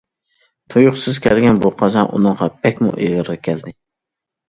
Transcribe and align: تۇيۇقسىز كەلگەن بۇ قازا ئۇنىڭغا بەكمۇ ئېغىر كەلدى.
تۇيۇقسىز 0.73 1.19
كەلگەن 1.27 1.61
بۇ 1.67 1.73
قازا 1.83 2.07
ئۇنىڭغا 2.09 2.51
بەكمۇ 2.67 2.93
ئېغىر 3.01 3.35
كەلدى. 3.49 3.79